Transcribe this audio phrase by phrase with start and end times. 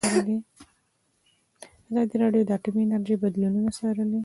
[1.87, 4.19] ازادي راډیو د اټومي انرژي بدلونونه څارلي.